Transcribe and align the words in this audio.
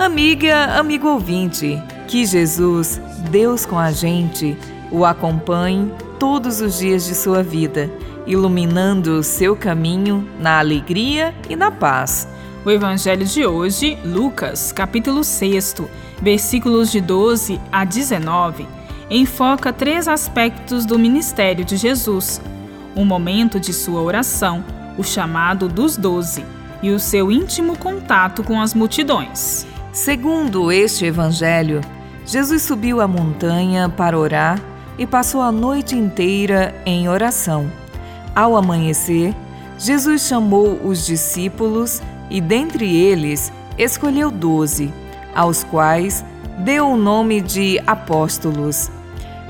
Amiga, 0.00 0.78
amigo 0.78 1.08
ouvinte, 1.08 1.78
que 2.08 2.24
Jesus, 2.24 2.98
Deus 3.30 3.66
com 3.66 3.78
a 3.78 3.92
gente, 3.92 4.56
o 4.90 5.04
acompanhe 5.04 5.92
todos 6.18 6.62
os 6.62 6.78
dias 6.78 7.04
de 7.04 7.14
sua 7.14 7.42
vida, 7.42 7.90
iluminando 8.26 9.18
o 9.18 9.22
seu 9.22 9.54
caminho 9.54 10.26
na 10.38 10.58
alegria 10.58 11.34
e 11.50 11.54
na 11.54 11.70
paz. 11.70 12.26
O 12.64 12.70
evangelho 12.70 13.26
de 13.26 13.44
hoje, 13.44 13.98
Lucas, 14.02 14.72
capítulo 14.72 15.22
6, 15.22 15.82
versículos 16.22 16.90
de 16.90 17.02
12 17.02 17.60
a 17.70 17.84
19, 17.84 18.66
enfoca 19.10 19.70
três 19.70 20.08
aspectos 20.08 20.86
do 20.86 20.98
ministério 20.98 21.62
de 21.62 21.76
Jesus: 21.76 22.40
o 22.96 23.04
momento 23.04 23.60
de 23.60 23.74
sua 23.74 24.00
oração, 24.00 24.64
o 24.96 25.04
chamado 25.04 25.68
dos 25.68 25.98
doze 25.98 26.42
e 26.82 26.90
o 26.90 26.98
seu 26.98 27.30
íntimo 27.30 27.76
contato 27.76 28.42
com 28.42 28.62
as 28.62 28.72
multidões. 28.72 29.66
Segundo 29.92 30.70
este 30.70 31.04
evangelho, 31.04 31.80
Jesus 32.24 32.62
subiu 32.62 33.00
a 33.00 33.08
montanha 33.08 33.88
para 33.88 34.16
orar 34.16 34.60
e 34.96 35.04
passou 35.04 35.40
a 35.40 35.50
noite 35.50 35.96
inteira 35.96 36.72
em 36.86 37.08
oração. 37.08 37.68
Ao 38.34 38.56
amanhecer, 38.56 39.34
Jesus 39.76 40.22
chamou 40.22 40.80
os 40.84 41.04
discípulos 41.04 42.00
e, 42.30 42.40
dentre 42.40 42.94
eles, 42.94 43.52
escolheu 43.76 44.30
doze, 44.30 44.92
aos 45.34 45.64
quais 45.64 46.24
deu 46.58 46.90
o 46.90 46.96
nome 46.96 47.40
de 47.40 47.80
apóstolos. 47.84 48.92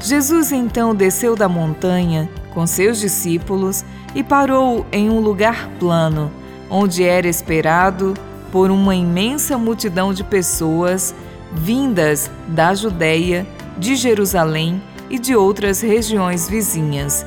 Jesus 0.01 0.53
então 0.53 0.95
desceu 0.95 1.37
da 1.37 1.51
montanha 1.51 2.31
com 2.55 2.67
seus 2.67 2.99
discípulos 2.99 3.85
e 4.15 4.23
parou 4.23 4.87
em 4.91 5.11
um 5.11 5.21
lugar 5.21 5.69
plano, 5.79 6.33
onde 6.71 7.05
era 7.05 7.29
esperado 7.29 8.15
por 8.53 8.71
uma 8.71 8.95
imensa 8.95 9.57
multidão 9.57 10.13
de 10.13 10.25
pessoas 10.25 11.15
vindas 11.53 12.31
da 12.49 12.75
Judéia, 12.75 13.47
de 13.79 13.97
Jerusalém 13.97 14.83
e 15.09 15.19
de 15.19 15.35
outras 15.35 15.81
regiões 15.81 16.49
vizinhas. 16.49 17.27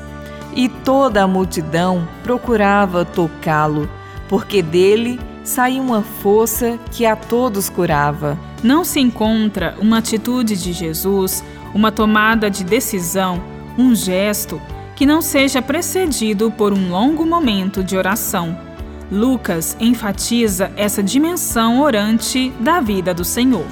E 0.54 0.68
toda 0.68 1.22
a 1.22 1.28
multidão 1.28 2.08
procurava 2.22 3.04
tocá-lo, 3.04 3.88
porque 4.28 4.62
dele 4.62 5.18
saía 5.42 5.82
uma 5.82 6.02
força 6.02 6.78
que 6.90 7.04
a 7.04 7.14
todos 7.14 7.68
curava. 7.68 8.38
Não 8.62 8.84
se 8.84 9.00
encontra 9.00 9.76
uma 9.80 9.98
atitude 9.98 10.56
de 10.56 10.72
Jesus, 10.72 11.44
uma 11.74 11.92
tomada 11.92 12.50
de 12.50 12.64
decisão, 12.64 13.42
um 13.76 13.94
gesto 13.94 14.60
que 14.96 15.04
não 15.04 15.20
seja 15.20 15.60
precedido 15.60 16.50
por 16.50 16.72
um 16.72 16.90
longo 16.90 17.26
momento 17.26 17.82
de 17.82 17.96
oração. 17.96 18.56
Lucas 19.10 19.76
enfatiza 19.78 20.72
essa 20.76 21.02
dimensão 21.02 21.80
orante 21.80 22.50
da 22.60 22.80
vida 22.80 23.12
do 23.12 23.24
Senhor. 23.24 23.66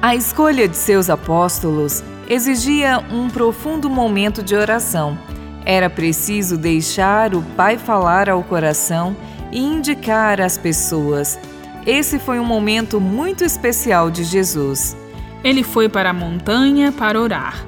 A 0.00 0.14
escolha 0.14 0.68
de 0.68 0.76
seus 0.76 1.08
apóstolos 1.08 2.04
exigia 2.28 3.02
um 3.10 3.28
profundo 3.28 3.88
momento 3.88 4.42
de 4.42 4.54
oração. 4.54 5.18
Era 5.64 5.88
preciso 5.88 6.56
deixar 6.56 7.34
o 7.34 7.42
Pai 7.56 7.78
falar 7.78 8.28
ao 8.28 8.42
coração 8.42 9.16
e 9.50 9.58
indicar 9.58 10.40
às 10.40 10.58
pessoas. 10.58 11.38
Esse 11.86 12.18
foi 12.18 12.38
um 12.38 12.44
momento 12.44 13.00
muito 13.00 13.44
especial 13.44 14.10
de 14.10 14.22
Jesus. 14.22 14.96
Ele 15.42 15.62
foi 15.62 15.88
para 15.88 16.10
a 16.10 16.14
montanha 16.14 16.92
para 16.92 17.20
orar. 17.20 17.64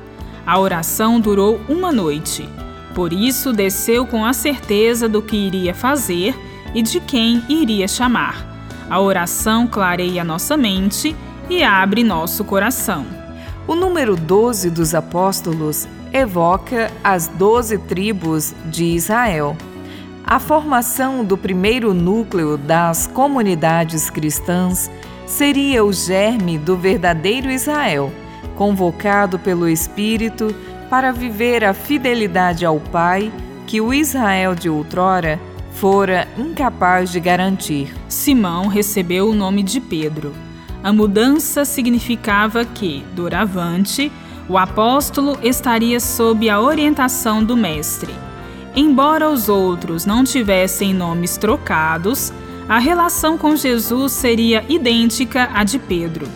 A 0.47 0.59
oração 0.59 1.19
durou 1.19 1.61
uma 1.69 1.91
noite. 1.91 2.47
Por 2.95 3.13
isso, 3.13 3.53
desceu 3.53 4.07
com 4.07 4.25
a 4.25 4.33
certeza 4.33 5.09
do 5.09 5.23
que 5.23 5.37
iria 5.37 5.75
fazer 5.75 6.35
e 6.75 6.83
de 6.83 7.01
quem 7.01 7.43
iria 7.49 7.89
chamar. 7.89 8.47
A 8.89 9.01
oração 9.01 9.67
clareia 9.67 10.25
nossa 10.25 10.57
mente 10.57 11.15
e 11.49 11.63
abre 11.63 12.03
nosso 12.03 12.45
coração. 12.45 13.07
O 13.67 13.75
número 13.75 14.17
12 14.17 14.71
dos 14.71 14.95
apóstolos 14.95 15.87
evoca 16.13 16.91
as 17.05 17.29
doze 17.29 17.79
tribos 17.79 18.55
de 18.67 18.85
Israel. 18.85 19.57
A 20.25 20.39
formação 20.39 21.25
do 21.25 21.37
primeiro 21.37 21.95
núcleo 21.95 22.57
das 22.57 23.07
comunidades 23.07 24.11
cristãs 24.11 24.91
seria 25.27 25.85
o 25.85 25.93
germe 25.93 26.59
do 26.59 26.77
verdadeiro 26.77 27.51
Israel, 27.51 28.13
convocado 28.57 29.39
pelo 29.39 29.69
Espírito 29.69 30.55
para 30.89 31.13
viver 31.13 31.65
a 31.65 31.73
fidelidade 31.73 32.67
ao 32.67 32.81
Pai 32.81 33.33
que 33.67 33.81
o 33.81 33.95
Israel 33.95 34.55
de 34.55 34.69
outrora 34.69 35.39
fora 35.81 36.29
incapaz 36.37 37.11
de 37.11 37.19
garantir. 37.19 37.91
Simão 38.07 38.67
recebeu 38.67 39.31
o 39.31 39.35
nome 39.35 39.63
de 39.63 39.81
Pedro. 39.81 40.35
A 40.85 40.93
mudança 40.93 41.65
significava 41.65 42.67
que, 42.67 43.03
doravante, 43.17 44.13
o 44.47 44.59
apóstolo 44.59 45.39
estaria 45.43 45.99
sob 45.99 46.51
a 46.51 46.61
orientação 46.61 47.43
do 47.43 47.57
Mestre. 47.57 48.15
Embora 48.77 49.31
os 49.31 49.49
outros 49.49 50.05
não 50.05 50.23
tivessem 50.23 50.93
nomes 50.93 51.39
trocados, 51.39 52.31
a 52.69 52.79
relação 52.79 53.39
com 53.39 53.57
Jesus 53.57 54.13
seria 54.13 54.63
idêntica 54.69 55.49
à 55.55 55.65
de 55.65 55.79
Pedro. 55.79 56.29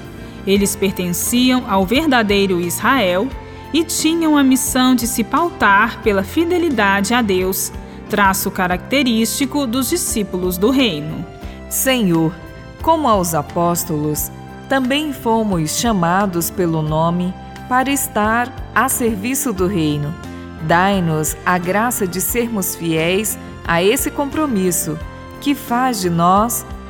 Eles 0.47 0.75
pertenciam 0.75 1.65
ao 1.69 1.85
verdadeiro 1.85 2.63
Israel 2.63 3.29
e 3.75 3.85
tinham 3.85 4.39
a 4.39 4.43
missão 4.43 4.95
de 4.95 5.07
se 5.07 5.23
pautar 5.23 6.01
pela 6.03 6.23
fidelidade 6.23 7.13
a 7.13 7.21
Deus, 7.21 7.71
traço 8.15 8.49
característico 8.49 9.67
dos 9.67 9.91
discípulos 9.91 10.57
do 10.57 10.71
Reino. 10.71 11.27
Senhor, 11.69 12.33
como 12.81 13.09
aos 13.09 13.35
apóstolos, 13.35 14.31
também 14.69 15.13
fomos 15.13 15.73
chamados 15.73 16.49
pelo 16.49 16.81
nome 16.81 17.35
para 17.69 17.91
estar 17.91 18.55
a 18.73 18.89
serviço 18.89 19.53
do 19.53 19.67
Reino. 19.67 20.15
Dai-nos 20.63 21.37
a 21.45 21.59
graça 21.59 22.07
de 22.07 22.21
sermos 22.21 22.77
fiéis 22.77 23.37
a 23.67 23.83
esse 23.83 24.13
compromisso, 24.13 24.97
que 25.41 25.53
faz 25.53 26.01
de 26.01 26.09
nós 26.09 26.65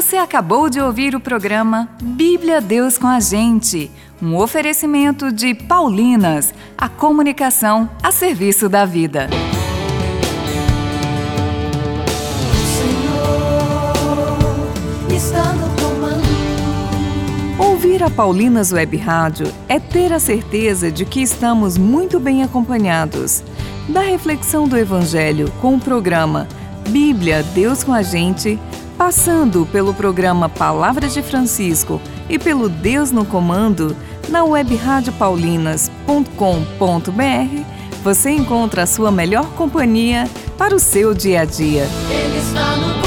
Você 0.00 0.16
acabou 0.16 0.70
de 0.70 0.80
ouvir 0.80 1.14
o 1.14 1.20
programa 1.20 1.86
Bíblia 2.02 2.58
Deus 2.58 2.96
com 2.96 3.06
a 3.06 3.20
Gente, 3.20 3.90
um 4.20 4.34
oferecimento 4.34 5.30
de 5.30 5.54
Paulinas, 5.54 6.54
a 6.76 6.88
comunicação 6.88 7.86
a 8.02 8.10
serviço 8.10 8.66
da 8.66 8.86
vida. 8.86 9.28
Ouvir 17.58 18.02
a 18.02 18.08
Paulinas 18.08 18.72
Web 18.72 18.96
Rádio 18.96 19.52
é 19.68 19.78
ter 19.78 20.14
a 20.14 20.18
certeza 20.18 20.90
de 20.90 21.04
que 21.04 21.20
estamos 21.20 21.76
muito 21.76 22.18
bem 22.18 22.42
acompanhados. 22.42 23.44
Da 23.86 24.00
reflexão 24.00 24.66
do 24.66 24.78
Evangelho 24.78 25.52
com 25.60 25.74
o 25.74 25.80
programa 25.80 26.48
Bíblia 26.88 27.42
Deus 27.42 27.84
com 27.84 27.92
a 27.92 28.00
Gente 28.00 28.58
passando 29.00 29.64
pelo 29.64 29.94
programa 29.94 30.46
Palavras 30.46 31.14
de 31.14 31.22
Francisco 31.22 31.98
e 32.28 32.38
pelo 32.38 32.68
Deus 32.68 33.10
no 33.10 33.24
Comando, 33.24 33.96
na 34.28 34.44
web 34.44 34.76
radiopaulinas.com.br, 34.76 37.64
você 38.04 38.30
encontra 38.30 38.82
a 38.82 38.86
sua 38.86 39.10
melhor 39.10 39.46
companhia 39.52 40.28
para 40.58 40.76
o 40.76 40.78
seu 40.78 41.14
dia 41.14 41.40
a 41.40 41.44
dia. 41.46 41.88
Ele 42.10 42.40
está 42.40 42.76
no 42.76 42.99